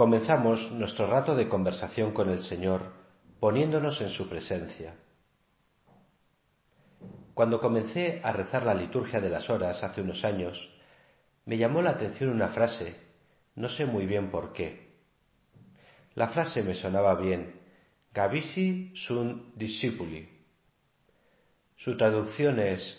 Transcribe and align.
comenzamos 0.00 0.72
nuestro 0.72 1.06
rato 1.06 1.36
de 1.36 1.46
conversación 1.46 2.12
con 2.12 2.30
el 2.30 2.42
Señor 2.44 2.90
poniéndonos 3.38 4.00
en 4.00 4.08
su 4.08 4.30
presencia. 4.30 4.94
Cuando 7.34 7.60
comencé 7.60 8.22
a 8.24 8.32
rezar 8.32 8.62
la 8.62 8.72
liturgia 8.72 9.20
de 9.20 9.28
las 9.28 9.50
horas 9.50 9.84
hace 9.84 10.00
unos 10.00 10.24
años, 10.24 10.70
me 11.44 11.58
llamó 11.58 11.82
la 11.82 11.90
atención 11.90 12.30
una 12.30 12.48
frase, 12.48 12.96
no 13.54 13.68
sé 13.68 13.84
muy 13.84 14.06
bien 14.06 14.30
por 14.30 14.54
qué. 14.54 14.94
La 16.14 16.28
frase 16.28 16.62
me 16.62 16.74
sonaba 16.74 17.14
bien, 17.16 17.60
Gavisi 18.14 18.94
sunt 18.94 19.54
discipuli. 19.54 20.30
Su 21.76 21.98
traducción 21.98 22.58
es, 22.58 22.98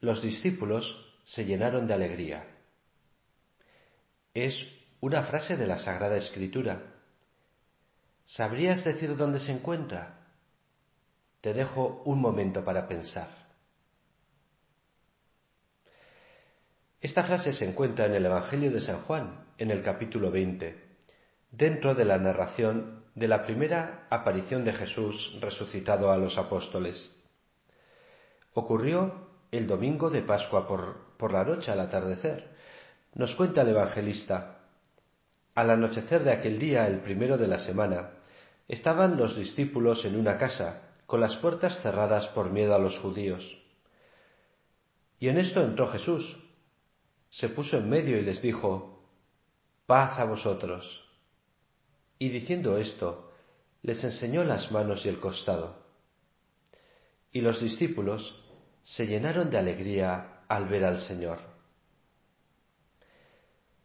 los 0.00 0.20
discípulos 0.20 1.14
se 1.22 1.44
llenaron 1.44 1.86
de 1.86 1.94
alegría. 1.94 2.44
Es 4.34 4.81
una 5.02 5.24
frase 5.24 5.56
de 5.56 5.66
la 5.66 5.78
Sagrada 5.78 6.16
Escritura. 6.16 6.80
¿Sabrías 8.24 8.84
decir 8.84 9.16
dónde 9.16 9.40
se 9.40 9.50
encuentra? 9.50 10.28
Te 11.40 11.52
dejo 11.52 12.02
un 12.04 12.20
momento 12.20 12.64
para 12.64 12.86
pensar. 12.86 13.26
Esta 17.00 17.24
frase 17.24 17.52
se 17.52 17.64
encuentra 17.64 18.06
en 18.06 18.14
el 18.14 18.26
Evangelio 18.26 18.70
de 18.70 18.80
San 18.80 19.00
Juan, 19.02 19.44
en 19.58 19.72
el 19.72 19.82
capítulo 19.82 20.30
20, 20.30 20.80
dentro 21.50 21.96
de 21.96 22.04
la 22.04 22.18
narración 22.18 23.04
de 23.16 23.26
la 23.26 23.44
primera 23.44 24.06
aparición 24.08 24.64
de 24.64 24.72
Jesús 24.72 25.36
resucitado 25.40 26.12
a 26.12 26.16
los 26.16 26.38
apóstoles. 26.38 27.10
Ocurrió 28.54 29.30
el 29.50 29.66
domingo 29.66 30.10
de 30.10 30.22
Pascua 30.22 30.68
por, 30.68 31.16
por 31.16 31.32
la 31.32 31.42
noche 31.42 31.72
al 31.72 31.80
atardecer. 31.80 32.54
Nos 33.14 33.34
cuenta 33.34 33.62
el 33.62 33.70
evangelista. 33.70 34.60
Al 35.54 35.70
anochecer 35.70 36.24
de 36.24 36.32
aquel 36.32 36.58
día, 36.58 36.86
el 36.86 37.00
primero 37.00 37.36
de 37.36 37.46
la 37.46 37.58
semana, 37.58 38.12
estaban 38.68 39.16
los 39.16 39.36
discípulos 39.36 40.04
en 40.04 40.16
una 40.16 40.38
casa, 40.38 40.94
con 41.06 41.20
las 41.20 41.36
puertas 41.36 41.82
cerradas 41.82 42.26
por 42.28 42.50
miedo 42.50 42.74
a 42.74 42.78
los 42.78 42.98
judíos. 42.98 43.58
Y 45.18 45.28
en 45.28 45.38
esto 45.38 45.62
entró 45.62 45.88
Jesús, 45.88 46.38
se 47.30 47.50
puso 47.50 47.76
en 47.76 47.90
medio 47.90 48.16
y 48.18 48.22
les 48.22 48.40
dijo, 48.40 49.06
paz 49.84 50.18
a 50.18 50.24
vosotros. 50.24 51.02
Y 52.18 52.30
diciendo 52.30 52.78
esto, 52.78 53.30
les 53.82 54.02
enseñó 54.04 54.44
las 54.44 54.72
manos 54.72 55.04
y 55.04 55.10
el 55.10 55.20
costado. 55.20 55.84
Y 57.30 57.42
los 57.42 57.60
discípulos 57.60 58.42
se 58.82 59.06
llenaron 59.06 59.50
de 59.50 59.58
alegría 59.58 60.44
al 60.48 60.66
ver 60.68 60.84
al 60.84 60.98
Señor. 60.98 61.40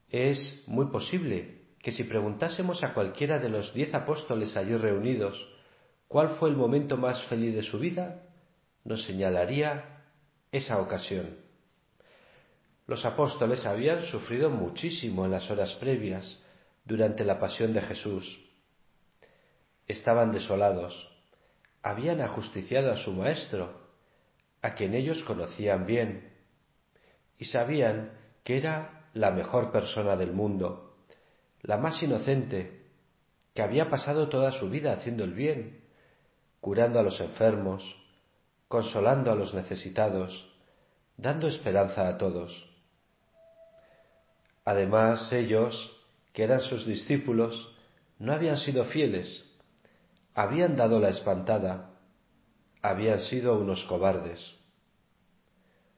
Es 0.09 0.63
muy 0.67 0.87
posible 0.87 1.56
que 1.87 1.93
si 1.93 2.03
preguntásemos 2.03 2.83
a 2.83 2.93
cualquiera 2.93 3.39
de 3.39 3.47
los 3.47 3.73
diez 3.73 3.93
apóstoles 3.93 4.57
allí 4.57 4.75
reunidos 4.75 5.47
cuál 6.09 6.31
fue 6.31 6.49
el 6.49 6.57
momento 6.57 6.97
más 6.97 7.23
feliz 7.27 7.55
de 7.55 7.63
su 7.63 7.79
vida, 7.79 8.23
nos 8.83 9.05
señalaría 9.05 10.03
esa 10.51 10.81
ocasión. 10.81 11.37
Los 12.87 13.05
apóstoles 13.05 13.65
habían 13.65 14.03
sufrido 14.03 14.49
muchísimo 14.49 15.23
en 15.23 15.31
las 15.31 15.49
horas 15.49 15.75
previas 15.75 16.43
durante 16.83 17.23
la 17.23 17.39
pasión 17.39 17.71
de 17.71 17.81
Jesús. 17.81 18.37
Estaban 19.87 20.33
desolados, 20.33 21.09
habían 21.81 22.19
ajusticiado 22.19 22.91
a 22.91 22.97
su 22.97 23.13
Maestro, 23.13 23.79
a 24.61 24.73
quien 24.73 24.93
ellos 24.93 25.23
conocían 25.23 25.85
bien, 25.85 26.33
y 27.37 27.45
sabían 27.45 28.11
que 28.43 28.57
era 28.57 29.07
la 29.13 29.31
mejor 29.31 29.71
persona 29.71 30.17
del 30.17 30.33
mundo, 30.33 30.86
la 31.67 31.77
más 31.77 32.01
inocente, 32.01 32.85
que 33.53 33.61
había 33.61 33.89
pasado 33.89 34.29
toda 34.29 34.51
su 34.51 34.69
vida 34.69 34.93
haciendo 34.93 35.25
el 35.25 35.33
bien, 35.33 35.81
curando 36.61 36.97
a 36.97 37.03
los 37.03 37.19
enfermos, 37.19 37.83
consolando 38.69 39.31
a 39.33 39.35
los 39.35 39.53
necesitados, 39.53 40.49
dando 41.17 41.49
esperanza 41.49 42.07
a 42.07 42.17
todos. 42.17 42.69
Además, 44.63 45.29
ellos, 45.33 45.93
que 46.31 46.43
eran 46.43 46.61
sus 46.61 46.85
discípulos, 46.85 47.75
no 48.17 48.31
habían 48.31 48.57
sido 48.57 48.85
fieles, 48.85 49.43
habían 50.33 50.77
dado 50.77 51.01
la 51.01 51.09
espantada, 51.09 51.89
habían 52.81 53.19
sido 53.19 53.59
unos 53.59 53.83
cobardes. 53.85 54.55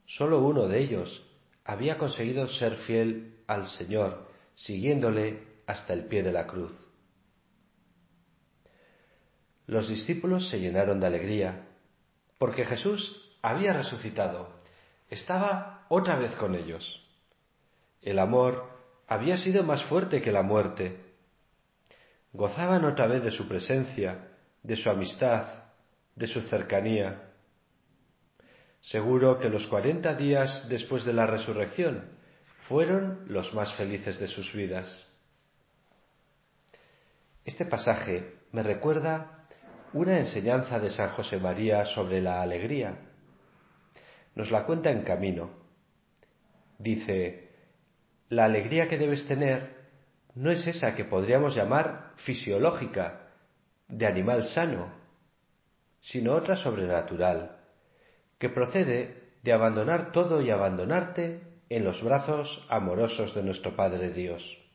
Solo 0.07 0.39
uno 0.39 0.67
de 0.67 0.79
ellos 0.79 1.23
había 1.63 1.99
conseguido 1.99 2.47
ser 2.47 2.75
fiel 2.75 3.43
al 3.45 3.67
Señor, 3.67 4.27
siguiéndole 4.55 5.48
hasta 5.69 5.93
el 5.93 6.05
pie 6.05 6.23
de 6.23 6.31
la 6.31 6.47
cruz. 6.47 6.71
Los 9.67 9.87
discípulos 9.87 10.49
se 10.49 10.59
llenaron 10.59 10.99
de 10.99 11.05
alegría, 11.05 11.67
porque 12.39 12.65
Jesús 12.65 13.21
había 13.43 13.71
resucitado, 13.73 14.49
estaba 15.11 15.85
otra 15.89 16.17
vez 16.17 16.33
con 16.37 16.55
ellos. 16.55 17.07
El 18.01 18.17
amor 18.17 18.67
había 19.07 19.37
sido 19.37 19.63
más 19.63 19.83
fuerte 19.83 20.23
que 20.23 20.31
la 20.31 20.41
muerte. 20.41 21.13
Gozaban 22.33 22.83
otra 22.83 23.05
vez 23.05 23.23
de 23.23 23.29
su 23.29 23.47
presencia, 23.47 24.27
de 24.63 24.75
su 24.75 24.89
amistad, 24.89 25.65
de 26.15 26.25
su 26.25 26.41
cercanía. 26.41 27.29
Seguro 28.81 29.37
que 29.37 29.49
los 29.49 29.67
cuarenta 29.67 30.15
días 30.15 30.67
después 30.67 31.05
de 31.05 31.13
la 31.13 31.27
resurrección 31.27 32.09
fueron 32.67 33.25
los 33.27 33.53
más 33.53 33.71
felices 33.75 34.19
de 34.19 34.27
sus 34.27 34.51
vidas. 34.51 35.08
Este 37.49 37.65
pasaje 37.65 38.35
me 38.51 38.61
recuerda 38.61 39.47
una 39.93 40.19
enseñanza 40.19 40.79
de 40.79 40.91
San 40.91 41.09
José 41.09 41.39
María 41.39 41.83
sobre 41.83 42.21
la 42.21 42.43
alegría. 42.43 42.99
Nos 44.35 44.51
la 44.51 44.67
cuenta 44.67 44.91
en 44.91 45.01
camino. 45.01 45.49
Dice, 46.77 47.49
la 48.29 48.45
alegría 48.45 48.87
que 48.87 48.99
debes 48.99 49.25
tener 49.27 49.87
no 50.35 50.51
es 50.51 50.67
esa 50.67 50.93
que 50.93 51.05
podríamos 51.05 51.55
llamar 51.55 52.11
fisiológica, 52.17 53.31
de 53.87 54.05
animal 54.05 54.47
sano, 54.47 54.93
sino 56.01 56.33
otra 56.33 56.55
sobrenatural, 56.55 57.57
que 58.37 58.49
procede 58.49 59.23
de 59.41 59.53
abandonar 59.53 60.11
todo 60.11 60.39
y 60.39 60.51
abandonarte 60.51 61.41
en 61.69 61.83
los 61.83 62.03
brazos 62.03 62.63
amorosos 62.69 63.33
de 63.33 63.41
nuestro 63.41 63.75
Padre 63.75 64.11
Dios. 64.11 64.68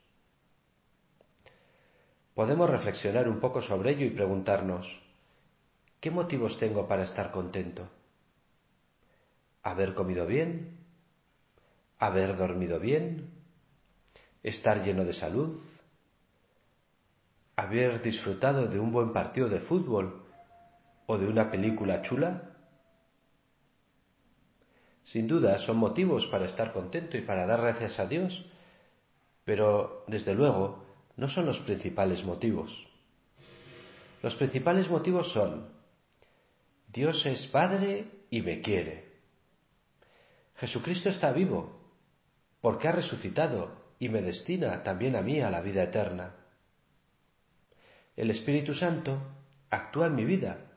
Podemos 2.34 2.68
reflexionar 2.68 3.28
un 3.28 3.40
poco 3.40 3.62
sobre 3.62 3.92
ello 3.92 4.06
y 4.06 4.10
preguntarnos, 4.10 4.86
¿qué 6.00 6.10
motivos 6.10 6.58
tengo 6.58 6.88
para 6.88 7.04
estar 7.04 7.30
contento? 7.30 7.88
¿Haber 9.62 9.94
comido 9.94 10.26
bien? 10.26 10.78
¿Haber 11.98 12.36
dormido 12.36 12.80
bien? 12.80 13.34
estar 14.44 14.84
lleno 14.84 15.04
de 15.04 15.14
salud, 15.14 15.58
haber 17.56 18.02
disfrutado 18.02 18.68
de 18.68 18.78
un 18.78 18.92
buen 18.92 19.12
partido 19.12 19.48
de 19.48 19.60
fútbol 19.60 20.22
o 21.06 21.18
de 21.18 21.26
una 21.26 21.50
película 21.50 22.02
chula? 22.02 22.50
Sin 25.04 25.26
duda 25.26 25.58
son 25.58 25.78
motivos 25.78 26.26
para 26.26 26.46
estar 26.46 26.72
contento 26.72 27.16
y 27.16 27.22
para 27.22 27.46
dar 27.46 27.62
gracias 27.62 27.98
a 27.98 28.06
Dios, 28.06 28.44
pero 29.44 30.04
desde 30.08 30.34
luego 30.34 30.83
no 31.16 31.28
son 31.28 31.46
los 31.46 31.60
principales 31.60 32.24
motivos. 32.24 32.70
Los 34.22 34.34
principales 34.36 34.88
motivos 34.88 35.30
son 35.32 35.68
Dios 36.88 37.26
es 37.26 37.46
Padre 37.48 38.08
y 38.30 38.42
me 38.42 38.60
quiere. 38.60 39.12
Jesucristo 40.56 41.08
está 41.08 41.32
vivo 41.32 41.80
porque 42.60 42.88
ha 42.88 42.92
resucitado 42.92 43.84
y 43.98 44.08
me 44.08 44.22
destina 44.22 44.82
también 44.82 45.16
a 45.16 45.22
mí 45.22 45.40
a 45.40 45.50
la 45.50 45.60
vida 45.60 45.82
eterna. 45.82 46.36
El 48.16 48.30
Espíritu 48.30 48.74
Santo 48.74 49.20
actúa 49.70 50.06
en 50.06 50.14
mi 50.14 50.24
vida 50.24 50.70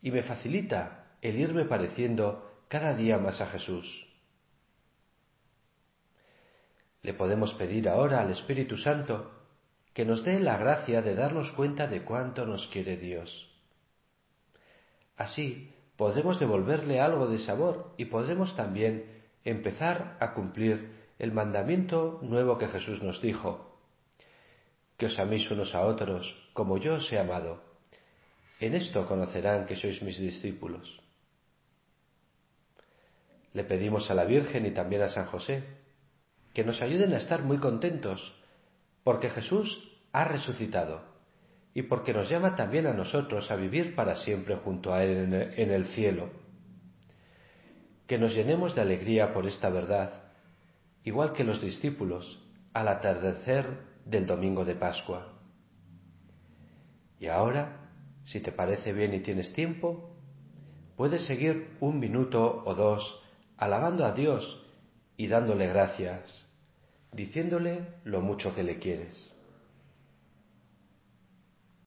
y 0.00 0.10
me 0.10 0.22
facilita 0.22 1.14
el 1.20 1.38
irme 1.38 1.66
pareciendo 1.66 2.64
cada 2.68 2.94
día 2.94 3.18
más 3.18 3.40
a 3.40 3.46
Jesús. 3.48 4.06
Le 7.02 7.14
podemos 7.14 7.54
pedir 7.54 7.88
ahora 7.88 8.20
al 8.20 8.30
Espíritu 8.30 8.76
Santo 8.76 9.39
que 9.92 10.04
nos 10.04 10.24
dé 10.24 10.40
la 10.40 10.56
gracia 10.56 11.02
de 11.02 11.14
darnos 11.14 11.52
cuenta 11.52 11.86
de 11.86 12.02
cuánto 12.02 12.46
nos 12.46 12.66
quiere 12.68 12.96
Dios. 12.96 13.48
Así 15.16 15.72
podremos 15.96 16.40
devolverle 16.40 17.00
algo 17.00 17.26
de 17.26 17.38
sabor 17.38 17.92
y 17.96 18.06
podremos 18.06 18.56
también 18.56 19.22
empezar 19.44 20.16
a 20.20 20.32
cumplir 20.32 20.92
el 21.18 21.32
mandamiento 21.32 22.18
nuevo 22.22 22.56
que 22.56 22.68
Jesús 22.68 23.02
nos 23.02 23.20
dijo, 23.20 23.78
que 24.96 25.06
os 25.06 25.18
améis 25.18 25.50
unos 25.50 25.74
a 25.74 25.84
otros 25.84 26.36
como 26.52 26.78
yo 26.78 26.94
os 26.94 27.10
he 27.12 27.18
amado. 27.18 27.62
En 28.60 28.74
esto 28.74 29.06
conocerán 29.08 29.66
que 29.66 29.76
sois 29.76 30.00
mis 30.02 30.20
discípulos. 30.20 31.00
Le 33.52 33.64
pedimos 33.64 34.10
a 34.10 34.14
la 34.14 34.24
Virgen 34.24 34.66
y 34.66 34.70
también 34.70 35.02
a 35.02 35.08
San 35.08 35.26
José 35.26 35.64
que 36.52 36.64
nos 36.64 36.82
ayuden 36.82 37.14
a 37.14 37.18
estar 37.18 37.42
muy 37.42 37.58
contentos, 37.58 38.32
porque 39.10 39.30
Jesús 39.30 39.90
ha 40.12 40.22
resucitado 40.22 41.02
y 41.74 41.82
porque 41.82 42.12
nos 42.12 42.30
llama 42.30 42.54
también 42.54 42.86
a 42.86 42.92
nosotros 42.92 43.50
a 43.50 43.56
vivir 43.56 43.96
para 43.96 44.14
siempre 44.14 44.54
junto 44.54 44.94
a 44.94 45.02
Él 45.02 45.32
en 45.56 45.72
el 45.72 45.86
cielo. 45.86 46.30
Que 48.06 48.18
nos 48.18 48.32
llenemos 48.36 48.76
de 48.76 48.82
alegría 48.82 49.34
por 49.34 49.48
esta 49.48 49.68
verdad, 49.68 50.30
igual 51.02 51.32
que 51.32 51.42
los 51.42 51.60
discípulos 51.60 52.40
al 52.72 52.86
atardecer 52.86 53.80
del 54.04 54.26
domingo 54.26 54.64
de 54.64 54.76
Pascua. 54.76 55.32
Y 57.18 57.26
ahora, 57.26 57.90
si 58.22 58.38
te 58.38 58.52
parece 58.52 58.92
bien 58.92 59.12
y 59.12 59.18
tienes 59.18 59.52
tiempo, 59.52 60.14
puedes 60.94 61.26
seguir 61.26 61.76
un 61.80 61.98
minuto 61.98 62.62
o 62.64 62.76
dos 62.76 63.20
alabando 63.56 64.04
a 64.04 64.12
Dios 64.12 64.64
y 65.16 65.26
dándole 65.26 65.66
gracias, 65.66 66.46
diciéndole 67.12 67.86
lo 68.04 68.20
mucho 68.20 68.54
que 68.54 68.62
le 68.62 68.78
quieres. 68.78 69.32